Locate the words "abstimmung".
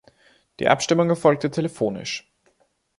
0.67-1.11